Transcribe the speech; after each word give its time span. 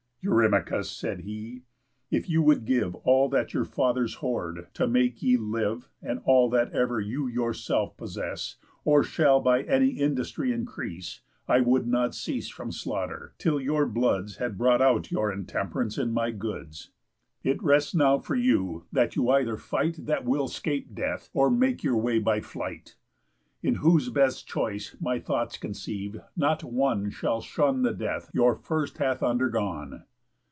"Eurymachus," 0.23 0.91
said 0.91 1.21
he, 1.21 1.63
"if 2.11 2.29
you 2.29 2.43
would 2.43 2.63
give 2.63 2.93
All 2.93 3.27
that 3.29 3.55
your 3.55 3.65
fathers' 3.65 4.13
hoard, 4.17 4.67
to 4.75 4.85
make 4.85 5.23
ye 5.23 5.35
live, 5.35 5.89
And 5.99 6.21
all 6.25 6.47
that 6.51 6.71
ever 6.73 6.99
you 6.99 7.25
yourselves 7.25 7.95
possess, 7.97 8.57
Or 8.85 9.01
shall 9.03 9.39
by 9.41 9.63
any 9.63 9.89
industry 9.99 10.51
increase, 10.51 11.21
I 11.47 11.61
would 11.61 11.87
not 11.87 12.13
cease 12.13 12.49
from 12.49 12.71
slaughter, 12.71 13.33
till 13.39 13.59
your 13.59 13.87
bloods 13.87 14.35
Had 14.35 14.59
bought 14.59 14.79
out 14.79 15.09
your 15.09 15.33
intemp'rance 15.35 15.97
in 15.97 16.11
my 16.11 16.29
goods. 16.29 16.91
It 17.43 17.63
rests 17.63 17.95
now 17.95 18.19
for 18.19 18.35
you 18.35 18.85
that 18.91 19.15
you 19.15 19.27
either 19.29 19.57
fight 19.57 20.05
That 20.05 20.23
will 20.23 20.47
'scape 20.47 20.93
death, 20.93 21.31
or 21.33 21.49
make 21.49 21.83
your 21.83 21.97
way 21.97 22.19
by 22.19 22.41
flight. 22.41 22.95
In 23.63 23.73
whose 23.73 24.09
best 24.09 24.45
choice, 24.47 24.95
my 25.01 25.17
thoughts 25.17 25.57
conceive, 25.57 26.19
not 26.37 26.63
one 26.63 27.09
Shall 27.09 27.41
shun 27.41 27.81
the 27.81 27.91
death 27.91 28.29
your 28.35 28.53
first 28.53 28.99
hath 28.99 29.23
undergone." 29.23 30.03